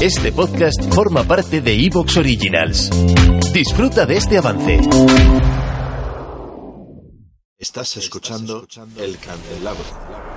Este 0.00 0.32
podcast 0.32 0.82
forma 0.94 1.24
parte 1.24 1.60
de 1.60 1.74
Evox 1.74 2.16
Originals. 2.16 2.88
Disfruta 3.52 4.06
de 4.06 4.16
este 4.16 4.38
avance. 4.38 4.80
Estás 7.58 7.98
escuchando 7.98 8.66
El 8.96 9.18
Candelabro. 9.18 10.29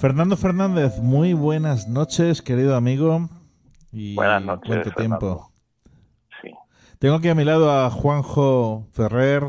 Fernando 0.00 0.34
Fernández, 0.38 0.98
muy 0.98 1.34
buenas 1.34 1.86
noches, 1.86 2.40
querido 2.40 2.74
amigo. 2.74 3.28
Y 3.92 4.14
buenas 4.14 4.42
noches. 4.42 4.66
Cuánto 4.66 4.90
tiempo. 4.92 5.52
Sí. 6.40 6.48
Tengo 6.98 7.16
aquí 7.16 7.28
a 7.28 7.34
mi 7.34 7.44
lado 7.44 7.70
a 7.70 7.90
Juanjo 7.90 8.86
Ferrer, 8.92 9.42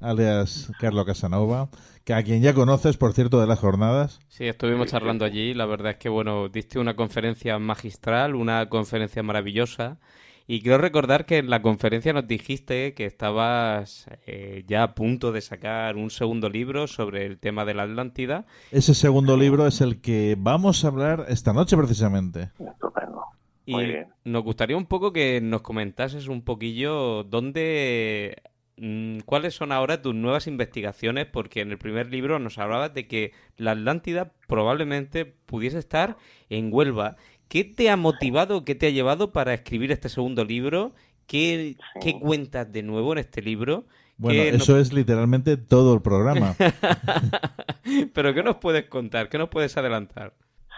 alias 0.00 0.72
Carlos 0.80 1.06
Casanova, 1.06 1.68
que 2.02 2.12
a 2.12 2.24
quien 2.24 2.42
ya 2.42 2.54
conoces, 2.54 2.96
por 2.96 3.12
cierto, 3.12 3.40
de 3.40 3.46
las 3.46 3.60
jornadas. 3.60 4.18
Sí, 4.26 4.48
estuvimos 4.48 4.88
charlando 4.88 5.24
allí. 5.24 5.54
La 5.54 5.64
verdad 5.64 5.92
es 5.92 5.98
que, 5.98 6.08
bueno, 6.08 6.48
diste 6.48 6.80
una 6.80 6.96
conferencia 6.96 7.56
magistral, 7.60 8.34
una 8.34 8.68
conferencia 8.68 9.22
maravillosa. 9.22 10.00
Y 10.46 10.60
quiero 10.60 10.76
recordar 10.76 11.24
que 11.24 11.38
en 11.38 11.48
la 11.48 11.62
conferencia 11.62 12.12
nos 12.12 12.28
dijiste 12.28 12.92
que 12.92 13.06
estabas 13.06 14.06
eh, 14.26 14.62
ya 14.66 14.82
a 14.82 14.94
punto 14.94 15.32
de 15.32 15.40
sacar 15.40 15.96
un 15.96 16.10
segundo 16.10 16.50
libro 16.50 16.86
sobre 16.86 17.24
el 17.24 17.38
tema 17.38 17.64
de 17.64 17.72
la 17.72 17.84
Atlántida. 17.84 18.44
Ese 18.70 18.94
segundo 18.94 19.38
libro 19.38 19.66
es 19.66 19.80
el 19.80 20.02
que 20.02 20.36
vamos 20.38 20.84
a 20.84 20.88
hablar 20.88 21.24
esta 21.28 21.54
noche 21.54 21.78
precisamente. 21.78 22.50
Estupendo. 22.58 23.22
Y 23.64 23.72
Muy 23.72 23.86
bien. 23.86 24.08
nos 24.24 24.42
gustaría 24.44 24.76
un 24.76 24.84
poco 24.84 25.14
que 25.14 25.40
nos 25.40 25.62
comentases 25.62 26.28
un 26.28 26.42
poquillo 26.42 27.24
dónde, 27.24 28.42
mm, 28.76 29.20
cuáles 29.20 29.54
son 29.54 29.72
ahora 29.72 30.02
tus 30.02 30.14
nuevas 30.14 30.46
investigaciones, 30.46 31.24
porque 31.24 31.62
en 31.62 31.70
el 31.70 31.78
primer 31.78 32.10
libro 32.10 32.38
nos 32.38 32.58
hablabas 32.58 32.92
de 32.92 33.06
que 33.06 33.32
la 33.56 33.70
Atlántida 33.70 34.34
probablemente 34.46 35.24
pudiese 35.24 35.78
estar 35.78 36.18
en 36.50 36.68
Huelva. 36.70 37.16
¿Qué 37.54 37.62
te 37.62 37.88
ha 37.88 37.96
motivado, 37.96 38.64
qué 38.64 38.74
te 38.74 38.88
ha 38.88 38.90
llevado 38.90 39.30
para 39.30 39.54
escribir 39.54 39.92
este 39.92 40.08
segundo 40.08 40.44
libro? 40.44 40.90
¿Qué, 41.28 41.76
Sí. 41.92 42.00
qué 42.02 42.18
cuentas 42.18 42.72
de 42.72 42.82
nuevo 42.82 43.12
en 43.12 43.18
este 43.18 43.42
libro? 43.42 43.84
Bueno, 44.18 44.42
¿Qué 44.42 44.48
eso 44.48 44.76
es 44.76 44.92
literalmente 44.92 45.56
todo 45.56 45.94
el 45.94 46.02
programa. 46.02 46.54
Pero 48.12 48.34
¿qué 48.34 48.42
nos 48.42 48.56
puedes 48.56 48.86
contar? 48.88 49.28
¿Qué 49.28 49.38
nos 49.38 49.50
puedes 49.50 49.76
adelantar? 49.76 50.32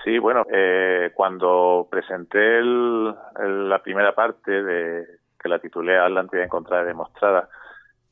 Sí, 0.05 0.19
bueno, 0.19 0.45
eh, 0.53 1.13
cuando 1.15 1.89
presenté 1.91 2.59
el- 2.59 3.15
el- 3.43 3.69
la 3.71 3.83
primera 3.83 4.15
parte 4.15 4.51
de 4.63 5.07
que 5.43 5.49
la 5.49 5.59
titulé 5.59 5.97
Atlántida 5.99 6.45
encontrada 6.45 6.83
y 6.83 6.89
demostrada, 6.89 7.49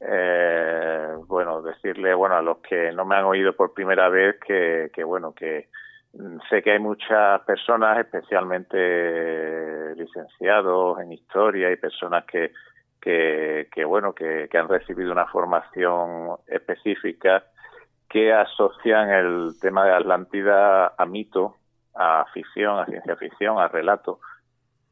eh, 0.01 1.09
bueno, 1.27 1.61
decirle, 1.61 2.15
bueno, 2.15 2.37
a 2.37 2.41
los 2.43 2.59
que 2.67 2.93
no 2.93 3.05
me 3.05 3.15
han 3.17 3.25
oído 3.27 3.53
por 3.55 3.75
primera 3.75 4.09
vez 4.09 4.37
que, 4.47 4.91
que 4.95 5.05
bueno, 5.05 5.35
que 5.35 5.69
sé 6.49 6.63
que 6.63 6.73
hay 6.73 6.79
muchas 6.79 7.41
personas, 7.43 7.99
especialmente 7.99 9.95
licenciados 9.97 11.01
en 11.01 11.13
historia 11.13 11.71
y 11.71 11.77
personas 11.77 12.25
que, 12.25 12.53
que, 13.01 13.69
que 13.73 13.85
bueno, 13.85 14.15
que, 14.15 14.49
que 14.51 14.59
han 14.59 14.69
recibido 14.69 15.13
una 15.13 15.27
formación 15.27 16.37
específica 16.47 17.45
que 18.09 18.33
asocian 18.33 19.11
el 19.11 19.55
tema 19.61 19.85
de 19.85 19.93
Atlántida 19.93 20.95
a 20.97 21.05
mito, 21.05 21.57
a 21.95 22.25
ficción, 22.33 22.79
a 22.79 22.87
ciencia 22.87 23.17
ficción, 23.17 23.59
a 23.59 23.69
relato, 23.69 24.21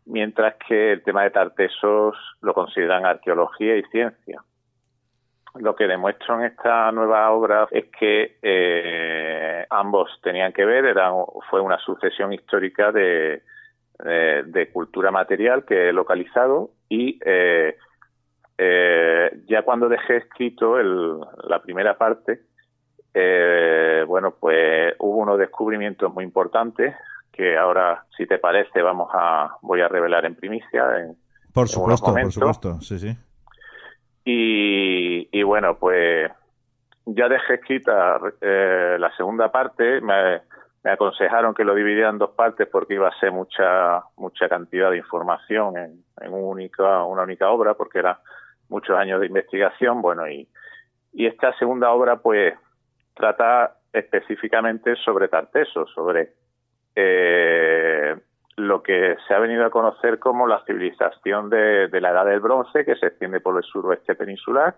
mientras 0.06 0.56
que 0.66 0.92
el 0.92 1.02
tema 1.02 1.22
de 1.22 1.30
Tartesos 1.30 2.16
lo 2.40 2.54
consideran 2.54 3.06
arqueología 3.06 3.76
y 3.76 3.82
ciencia. 3.84 4.42
Lo 5.56 5.76
que 5.76 5.86
demuestro 5.86 6.38
en 6.40 6.46
esta 6.46 6.90
nueva 6.92 7.30
obra 7.30 7.68
es 7.70 7.86
que 7.98 8.38
eh, 8.42 9.66
ambos 9.68 10.10
tenían 10.22 10.52
que 10.52 10.64
ver, 10.64 10.86
eran, 10.86 11.12
fue 11.50 11.60
una 11.60 11.78
sucesión 11.78 12.32
histórica 12.32 12.90
de, 12.90 13.42
de, 13.98 14.42
de 14.46 14.70
cultura 14.72 15.10
material 15.10 15.64
que 15.64 15.90
he 15.90 15.92
localizado 15.92 16.70
y 16.88 17.18
eh, 17.24 17.76
eh, 18.58 19.42
ya 19.48 19.62
cuando 19.62 19.88
dejé 19.88 20.18
escrito 20.18 20.78
el, 20.78 21.20
la 21.48 21.60
primera 21.62 21.96
parte, 21.96 22.42
eh, 23.14 24.04
bueno, 24.06 24.34
pues 24.38 24.94
hubo 24.98 25.18
unos 25.18 25.38
descubrimientos 25.38 26.12
muy 26.12 26.24
importantes 26.24 26.94
que 27.32 27.56
ahora, 27.56 28.04
si 28.16 28.26
te 28.26 28.38
parece, 28.38 28.82
vamos 28.82 29.08
a 29.12 29.56
voy 29.62 29.80
a 29.80 29.88
revelar 29.88 30.26
en 30.26 30.34
primicia. 30.34 30.98
En, 30.98 31.16
Por 31.52 31.64
en 31.64 31.68
supuesto, 31.68 32.12
por 32.12 32.32
supuesto, 32.32 32.80
sí, 32.80 32.98
sí. 32.98 33.16
Y, 34.24 35.28
y 35.32 35.42
bueno, 35.42 35.78
pues 35.78 36.30
ya 37.06 37.28
dejé 37.28 37.54
escrita 37.54 38.20
eh, 38.40 38.96
la 38.98 39.14
segunda 39.16 39.50
parte. 39.50 40.00
Me, 40.00 40.42
aconsejaron 40.84 41.54
que 41.54 41.64
lo 41.64 41.74
dividiera 41.74 42.10
en 42.10 42.18
dos 42.18 42.30
partes 42.30 42.66
porque 42.66 42.94
iba 42.94 43.08
a 43.08 43.20
ser 43.20 43.30
mucha 43.30 44.02
mucha 44.16 44.48
cantidad 44.48 44.90
de 44.90 44.96
información 44.96 45.76
en, 45.76 46.02
única 46.32 47.04
una 47.04 47.22
única 47.22 47.48
obra 47.50 47.74
porque 47.74 48.00
era 48.00 48.18
muchos 48.68 48.96
años 48.98 49.20
de 49.20 49.26
investigación. 49.26 50.02
Bueno, 50.02 50.28
y, 50.28 50.48
y 51.12 51.26
esta 51.26 51.56
segunda 51.58 51.90
obra, 51.90 52.16
pues 52.16 52.54
trata 53.14 53.76
específicamente 53.92 54.96
sobre 54.96 55.28
Tarteso, 55.28 55.86
sobre 55.86 56.32
eh, 56.94 57.91
lo 58.66 58.82
que 58.82 59.16
se 59.26 59.34
ha 59.34 59.38
venido 59.38 59.64
a 59.64 59.70
conocer 59.70 60.18
como 60.18 60.46
la 60.46 60.64
civilización 60.64 61.50
de, 61.50 61.88
la 62.00 62.10
Edad 62.10 62.26
del 62.26 62.40
Bronce, 62.40 62.84
que 62.84 62.96
se 62.96 63.06
extiende 63.06 63.40
por 63.40 63.56
el 63.56 63.62
suroeste 63.62 64.14
peninsular 64.14 64.76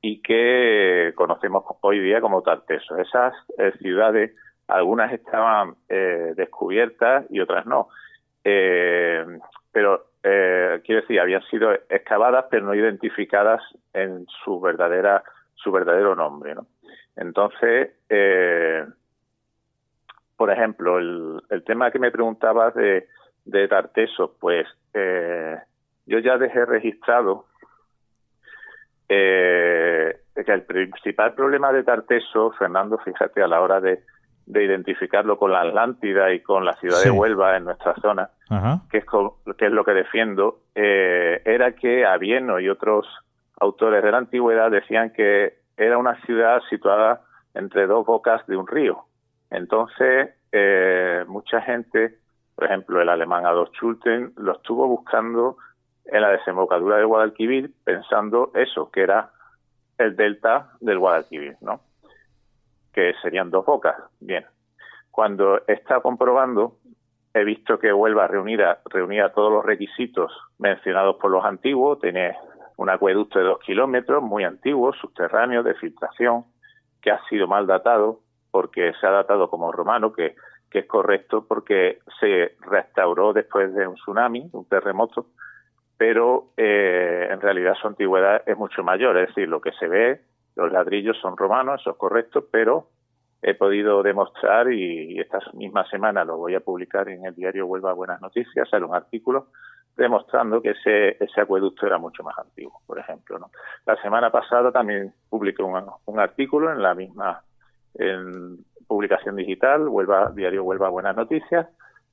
y 0.00 0.20
que 0.20 1.12
conocemos 1.14 1.64
hoy 1.80 2.00
día 2.00 2.20
como 2.20 2.42
Tarteso. 2.42 2.98
Esas 2.98 3.34
eh, 3.58 3.72
ciudades, 3.78 4.34
algunas 4.68 5.12
estaban 5.12 5.74
eh, 5.88 6.32
descubiertas 6.36 7.24
y 7.30 7.40
otras 7.40 7.66
no. 7.66 7.88
Eh, 8.44 9.24
pero, 9.72 10.06
eh, 10.22 10.80
quiero 10.84 11.00
decir, 11.00 11.20
habían 11.20 11.42
sido 11.44 11.72
excavadas, 11.88 12.46
pero 12.50 12.66
no 12.66 12.74
identificadas 12.74 13.62
en 13.92 14.26
su 14.44 14.60
verdadera 14.60 15.22
su 15.54 15.72
verdadero 15.72 16.14
nombre, 16.14 16.54
¿no? 16.54 16.66
Entonces, 17.16 17.92
eh, 18.08 18.84
por 20.36 20.50
ejemplo, 20.50 20.98
el, 20.98 21.42
el 21.50 21.62
tema 21.64 21.90
que 21.90 21.98
me 21.98 22.10
preguntabas 22.10 22.74
de, 22.74 23.06
de 23.44 23.68
Tarteso, 23.68 24.36
pues 24.40 24.66
eh, 24.94 25.56
yo 26.06 26.18
ya 26.18 26.38
dejé 26.38 26.64
registrado 26.66 27.46
eh, 29.08 30.16
que 30.34 30.52
el 30.52 30.62
principal 30.62 31.34
problema 31.34 31.72
de 31.72 31.82
Tarteso, 31.84 32.52
Fernando, 32.52 32.98
fíjate, 32.98 33.42
a 33.42 33.46
la 33.46 33.60
hora 33.60 33.80
de, 33.80 34.02
de 34.46 34.64
identificarlo 34.64 35.38
con 35.38 35.52
la 35.52 35.60
Atlántida 35.62 36.32
y 36.32 36.40
con 36.40 36.64
la 36.64 36.72
ciudad 36.74 36.98
Sí. 36.98 37.08
de 37.08 37.14
Huelva 37.14 37.56
en 37.56 37.64
nuestra 37.64 37.94
zona, 37.96 38.30
Ajá. 38.50 38.80
que 38.90 38.98
es, 38.98 39.04
co- 39.04 39.38
que 39.56 39.66
es 39.66 39.72
lo 39.72 39.84
que 39.84 39.92
defiendo, 39.92 40.60
eh, 40.74 41.40
era 41.44 41.72
que 41.72 42.04
Avieno 42.04 42.58
y 42.60 42.68
otros 42.68 43.06
autores 43.60 44.02
de 44.02 44.10
la 44.10 44.18
antigüedad 44.18 44.70
decían 44.70 45.10
que 45.12 45.58
era 45.76 45.98
una 45.98 46.20
ciudad 46.22 46.60
situada 46.68 47.20
entre 47.54 47.86
dos 47.86 48.04
bocas 48.04 48.44
de 48.46 48.56
un 48.56 48.66
río. 48.66 49.04
Entonces, 49.54 50.34
eh, 50.50 51.24
mucha 51.28 51.60
gente, 51.60 52.18
por 52.56 52.64
ejemplo, 52.64 53.00
el 53.00 53.08
alemán 53.08 53.46
Adolf 53.46 53.70
Schulten, 53.72 54.32
lo 54.36 54.52
estuvo 54.52 54.88
buscando 54.88 55.58
en 56.06 56.22
la 56.22 56.30
desembocadura 56.30 56.96
del 56.96 57.06
Guadalquivir, 57.06 57.70
pensando 57.84 58.50
eso, 58.54 58.90
que 58.90 59.02
era 59.02 59.30
el 59.96 60.16
delta 60.16 60.72
del 60.80 60.98
Guadalquivir, 60.98 61.56
¿no? 61.60 61.80
Que 62.92 63.14
serían 63.22 63.50
dos 63.50 63.64
bocas. 63.64 63.94
Bien. 64.18 64.44
Cuando 65.12 65.62
está 65.68 66.00
comprobando, 66.00 66.78
he 67.32 67.44
visto 67.44 67.78
que 67.78 67.92
Huelva 67.92 68.26
reunida, 68.26 68.80
reunía 68.86 69.32
todos 69.32 69.52
los 69.52 69.64
requisitos 69.64 70.32
mencionados 70.58 71.16
por 71.16 71.30
los 71.30 71.44
antiguos, 71.44 72.00
tiene 72.00 72.36
un 72.76 72.90
acueducto 72.90 73.38
de 73.38 73.44
dos 73.44 73.60
kilómetros, 73.60 74.20
muy 74.20 74.42
antiguo, 74.42 74.92
subterráneo, 74.94 75.62
de 75.62 75.74
filtración, 75.74 76.44
que 77.00 77.12
ha 77.12 77.20
sido 77.28 77.46
mal 77.46 77.68
datado, 77.68 78.23
porque 78.54 78.92
se 79.00 79.06
ha 79.08 79.10
datado 79.10 79.50
como 79.50 79.72
romano, 79.72 80.12
que, 80.12 80.36
es 80.70 80.86
correcto 80.86 81.44
porque 81.48 81.98
se 82.20 82.54
restauró 82.60 83.32
después 83.32 83.74
de 83.74 83.86
un 83.86 83.94
tsunami, 83.94 84.48
un 84.52 84.68
terremoto, 84.68 85.26
pero 85.96 86.50
eh, 86.56 87.28
en 87.30 87.40
realidad 87.40 87.74
su 87.74 87.88
antigüedad 87.88 88.42
es 88.46 88.56
mucho 88.56 88.84
mayor, 88.84 89.16
es 89.18 89.28
decir, 89.28 89.48
lo 89.48 89.60
que 89.60 89.72
se 89.72 89.88
ve, 89.88 90.20
los 90.54 90.70
ladrillos 90.70 91.16
son 91.20 91.36
romanos, 91.36 91.80
eso 91.80 91.90
es 91.90 91.96
correcto, 91.96 92.46
pero 92.48 92.90
he 93.42 93.54
podido 93.54 94.04
demostrar 94.04 94.72
y, 94.72 95.18
esta 95.18 95.40
misma 95.54 95.84
semana 95.88 96.24
lo 96.24 96.36
voy 96.36 96.54
a 96.54 96.60
publicar 96.60 97.08
en 97.08 97.24
el 97.24 97.34
diario 97.34 97.66
Huelva 97.66 97.92
Buenas 97.92 98.20
Noticias, 98.20 98.68
sale 98.68 98.84
un 98.84 98.94
artículo 98.94 99.48
demostrando 99.96 100.62
que 100.62 100.70
ese, 100.70 101.40
acueducto 101.40 101.86
era 101.86 101.98
mucho 101.98 102.22
más 102.22 102.38
antiguo, 102.38 102.82
por 102.86 103.00
ejemplo. 103.00 103.38
La 103.84 104.00
semana 104.00 104.30
pasada 104.30 104.70
también 104.70 105.12
publiqué 105.28 105.62
un 105.62 106.20
artículo 106.20 106.70
en 106.70 106.82
la 106.82 106.94
misma 106.94 107.42
en 107.94 108.58
publicación 108.86 109.36
digital, 109.36 109.88
diario 110.34 110.64
Huelva 110.64 110.88
Buenas 110.88 111.16
Noticias, 111.16 111.66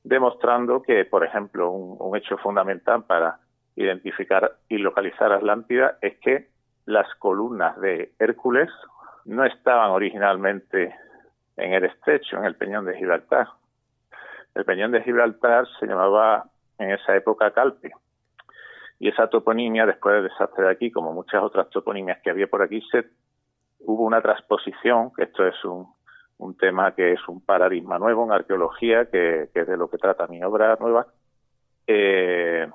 demostrando 0.04 0.82
que, 0.82 1.06
por 1.06 1.24
ejemplo, 1.24 1.72
un, 1.72 1.98
un 2.00 2.16
hecho 2.16 2.38
fundamental 2.38 3.04
para 3.04 3.40
identificar 3.76 4.58
y 4.68 4.78
localizar 4.78 5.32
Atlántida 5.32 5.98
es 6.02 6.18
que 6.20 6.50
las 6.86 7.14
columnas 7.16 7.80
de 7.80 8.14
Hércules 8.20 8.70
no 9.26 9.46
estaban 9.46 9.92
originalmente 9.92 10.96
en 11.58 11.74
el 11.74 11.86
estrecho, 11.86 12.38
en 12.38 12.46
el 12.46 12.56
peñón 12.56 12.86
de 12.86 12.98
Gibraltar. 12.98 13.48
El 14.56 14.66
peñón 14.66 14.92
de 14.92 15.04
Gibraltar 15.04 15.68
se 15.80 15.86
llamaba 15.86 16.46
en 16.78 16.92
esa 16.92 17.16
época 17.16 17.52
Calpe. 17.52 17.92
Y 19.00 19.10
esa 19.10 19.28
toponimia, 19.28 19.86
después 19.86 20.16
del 20.16 20.24
desastre 20.26 20.66
de 20.66 20.72
aquí, 20.72 20.92
como 20.92 21.14
muchas 21.14 21.42
otras 21.42 21.70
toponimias 21.70 22.20
que 22.22 22.30
había 22.30 22.48
por 22.48 22.62
aquí, 22.62 22.82
se, 22.92 23.06
hubo 23.86 24.04
una 24.04 24.22
transposición, 24.22 25.12
que 25.16 25.24
esto 25.24 25.46
es 25.46 25.56
un, 25.66 25.88
tema 26.58 26.94
que 26.94 27.14
es 27.14 27.28
un 27.28 27.42
paradigma 27.42 28.00
nuevo 28.00 28.24
en 28.26 28.32
arqueología, 28.32 29.06
que, 29.06 29.50
es 29.54 29.68
de 29.68 29.78
lo 29.78 29.90
que 29.90 29.98
trata 29.98 30.28
mi 30.28 30.44
obra 30.44 30.78
nueva, 30.80 31.08
eh, 31.88 32.68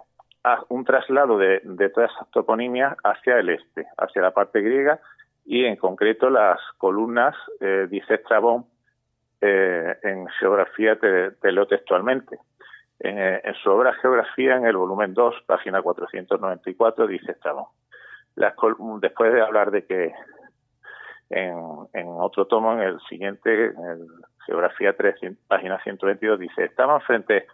un 0.68 0.84
traslado 0.84 1.38
de, 1.38 1.60
todas 1.94 2.10
esas 2.12 2.30
toponimias 2.30 2.96
hacia 3.02 3.38
el 3.38 3.50
este, 3.50 3.86
hacia 3.98 4.22
la 4.22 4.32
parte 4.32 4.60
griega, 4.60 5.00
y 5.44 5.64
en 5.64 5.76
concreto 5.76 6.30
las 6.30 6.60
columnas, 6.78 7.34
eh, 7.60 7.86
dice 7.88 8.14
Estrabón, 8.14 8.66
eh, 9.40 9.96
en 10.02 10.26
geografía 10.40 10.98
te, 10.98 11.32
te 11.32 11.66
textualmente. 11.66 12.38
En, 12.98 13.54
su 13.62 13.70
obra 13.70 13.92
Geografía, 13.94 14.56
en 14.56 14.64
el 14.64 14.76
volumen 14.76 15.12
2, 15.12 15.42
página 15.46 15.82
494, 15.82 17.06
dice 17.06 17.32
Estrabón. 17.32 17.66
Después 19.00 19.32
de 19.32 19.42
hablar 19.42 19.70
de 19.70 19.84
que 19.84 20.12
en, 21.30 21.58
en, 21.92 22.06
otro 22.08 22.46
tomo, 22.46 22.72
en 22.72 22.80
el 22.80 23.00
siguiente, 23.08 23.66
en 23.66 24.06
Geografía 24.46 24.96
3, 24.96 25.36
página 25.48 25.80
122, 25.82 26.38
dice, 26.38 26.64
estaban 26.64 27.00
frente 27.00 27.46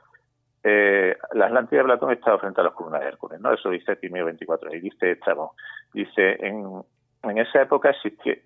eh, 0.64 1.16
la 1.32 1.46
Atlántida 1.46 1.80
de 1.80 1.84
Platón 1.84 2.12
estaba 2.12 2.38
frente 2.38 2.60
a 2.60 2.64
las 2.64 2.72
columnas 2.74 3.00
de 3.00 3.08
Hércules, 3.08 3.40
¿no? 3.40 3.52
Eso 3.52 3.70
dice 3.70 3.96
Timeo 3.96 4.26
24, 4.26 4.74
y 4.74 4.80
dice 4.80 5.12
Estrabón. 5.12 5.48
Dice, 5.92 6.36
en, 6.46 6.82
en 7.24 7.38
esa 7.38 7.62
época 7.62 7.92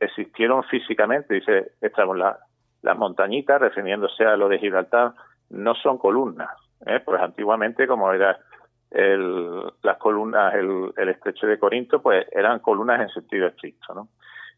existieron 0.00 0.64
físicamente, 0.64 1.34
dice 1.34 1.72
Estrabón, 1.80 2.18
las 2.18 2.96
montañitas, 2.96 3.60
refiriéndose 3.60 4.24
a 4.24 4.36
lo 4.36 4.48
de 4.48 4.58
Gibraltar, 4.58 5.12
no 5.50 5.74
son 5.74 5.98
columnas, 5.98 6.50
¿eh? 6.86 7.00
pues 7.04 7.20
antiguamente 7.20 7.86
como 7.86 8.10
era 8.12 8.38
el, 8.90 9.62
las 9.82 9.98
columnas, 9.98 10.54
el, 10.54 10.92
el, 10.96 11.08
estrecho 11.10 11.46
de 11.46 11.58
Corinto, 11.58 12.00
pues 12.00 12.26
eran 12.32 12.60
columnas 12.60 13.00
en 13.00 13.08
sentido 13.10 13.46
estricto, 13.46 13.94
¿no? 13.94 14.08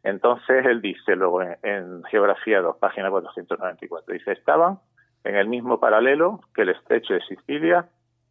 Entonces 0.08 0.64
él 0.64 0.80
dice 0.80 1.16
luego 1.16 1.42
en, 1.42 2.02
Geografía 2.04 2.62
2, 2.62 2.78
página 2.78 3.10
494, 3.10 4.14
dice, 4.14 4.32
estaban 4.32 4.78
en 5.22 5.36
el 5.36 5.48
mismo 5.48 5.78
paralelo 5.78 6.40
que 6.54 6.62
el 6.62 6.70
estrecho 6.70 7.12
de 7.12 7.20
Sicilia, 7.26 7.86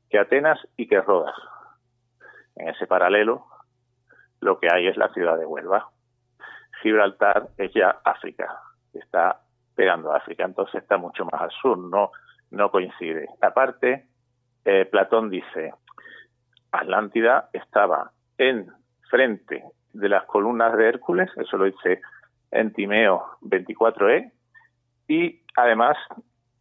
que 0.09 0.17
Atenas 0.17 0.59
y 0.75 0.87
que 0.87 0.99
Rodas. 1.01 1.35
En 2.55 2.69
ese 2.69 2.87
paralelo 2.87 3.45
lo 4.41 4.59
que 4.59 4.69
hay 4.73 4.87
es 4.87 4.97
la 4.97 5.09
ciudad 5.09 5.37
de 5.37 5.45
Huelva. 5.45 5.91
Gibraltar 6.81 7.49
es 7.57 7.71
ya 7.75 7.99
África, 8.03 8.59
está 8.91 9.41
pegando 9.75 10.11
a 10.11 10.17
África, 10.17 10.45
entonces 10.45 10.81
está 10.81 10.97
mucho 10.97 11.25
más 11.25 11.39
al 11.39 11.51
sur, 11.51 11.77
no, 11.77 12.09
no 12.49 12.71
coincide. 12.71 13.27
Aparte, 13.39 14.07
eh, 14.65 14.85
Platón 14.85 15.29
dice, 15.29 15.75
Atlántida 16.71 17.51
estaba 17.53 18.13
en 18.39 18.67
frente 19.11 19.63
de 19.93 20.09
las 20.09 20.25
columnas 20.25 20.75
de 20.77 20.87
Hércules, 20.87 21.29
eso 21.37 21.57
lo 21.57 21.65
dice 21.65 22.01
en 22.51 22.73
Timeo 22.73 23.23
24e, 23.41 24.31
y 25.07 25.41
además 25.55 25.97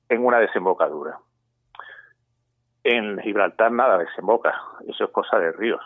en 0.09 0.25
una 0.25 0.39
desembocadura. 0.39 1.19
En 2.85 3.19
Gibraltar 3.19 3.73
nada 3.73 3.99
desemboca, 3.99 4.55
eso 4.89 5.05
es 5.05 5.11
cosa 5.11 5.39
de 5.39 5.53
ríos. 5.53 5.83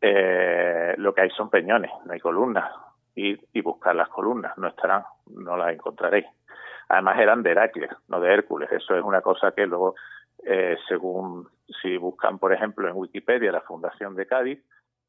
Eh, 0.00 0.94
lo 0.98 1.14
que 1.14 1.22
hay 1.22 1.30
son 1.30 1.50
peñones, 1.50 1.90
no 2.04 2.12
hay 2.12 2.20
columnas. 2.20 2.70
Y, 3.16 3.38
y, 3.52 3.60
buscar 3.60 3.94
las 3.94 4.08
columnas, 4.08 4.58
no 4.58 4.66
estarán, 4.66 5.04
no 5.26 5.56
las 5.56 5.72
encontraréis. 5.72 6.26
Además 6.88 7.18
eran 7.20 7.42
de 7.44 7.52
Heracles, 7.52 7.90
no 8.08 8.20
de 8.20 8.32
Hércules. 8.32 8.70
Eso 8.72 8.96
es 8.96 9.04
una 9.04 9.20
cosa 9.20 9.52
que 9.52 9.66
luego, 9.66 9.94
eh, 10.44 10.76
según 10.88 11.48
si 11.80 11.96
buscan, 11.96 12.38
por 12.38 12.52
ejemplo, 12.52 12.88
en 12.88 12.96
Wikipedia 12.96 13.52
la 13.52 13.60
Fundación 13.60 14.16
de 14.16 14.26
Cádiz, 14.26 14.60